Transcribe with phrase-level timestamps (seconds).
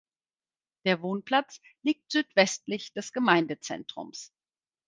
[0.83, 4.33] Der Wohnplatz liegt südwestlich des Gemeindezentrums.